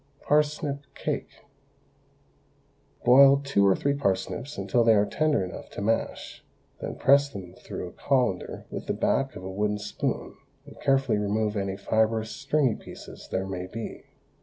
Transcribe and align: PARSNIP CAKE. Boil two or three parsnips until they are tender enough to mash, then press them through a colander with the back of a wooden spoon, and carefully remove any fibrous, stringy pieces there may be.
PARSNIP 0.21 0.79
CAKE. 0.95 1.29
Boil 3.05 3.37
two 3.37 3.67
or 3.67 3.75
three 3.75 3.93
parsnips 3.93 4.57
until 4.57 4.83
they 4.83 4.95
are 4.95 5.05
tender 5.05 5.43
enough 5.45 5.69
to 5.69 5.81
mash, 5.83 6.43
then 6.79 6.95
press 6.95 7.29
them 7.29 7.53
through 7.53 7.87
a 7.89 7.91
colander 7.91 8.65
with 8.71 8.87
the 8.87 8.93
back 8.93 9.35
of 9.35 9.43
a 9.43 9.51
wooden 9.51 9.77
spoon, 9.77 10.35
and 10.65 10.81
carefully 10.81 11.19
remove 11.19 11.55
any 11.55 11.77
fibrous, 11.77 12.31
stringy 12.31 12.73
pieces 12.73 13.27
there 13.31 13.45
may 13.45 13.67
be. 13.67 14.05